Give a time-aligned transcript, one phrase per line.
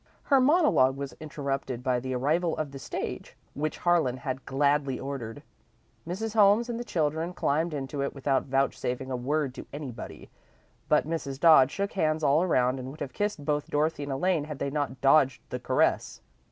[0.23, 5.43] Her monologue was interrupted by the arrival of the stage, which Harlan had gladly ordered.
[6.07, 6.33] Mrs.
[6.33, 10.31] Holmes and the children climbed into it without vouchsafing a word to anybody,
[10.89, 11.39] but Mrs.
[11.39, 14.71] Dodd shook hands all around and would have kissed both Dorothy and Elaine had they
[14.71, 16.19] not dodged the caress.